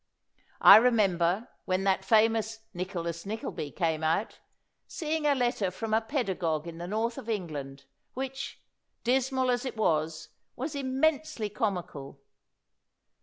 I 0.61 0.77
remember, 0.77 1.47
when 1.65 1.83
that 1.83 2.03
famous 2.03 2.61
Nicholas 2.73 3.23
Nickleby" 3.23 3.69
came 3.69 4.03
out, 4.03 4.39
seeing 4.87 5.27
a 5.27 5.35
letter 5.35 5.69
from 5.69 5.93
a 5.93 6.01
pedagog 6.01 6.65
in 6.65 6.79
the 6.79 6.87
north 6.87 7.19
of 7.19 7.29
England, 7.29 7.85
which, 8.15 8.59
dis 9.03 9.31
mal 9.31 9.51
as 9.51 9.63
it 9.63 9.77
was, 9.77 10.29
was 10.55 10.73
immensely 10.73 11.49
comical. 11.49 12.19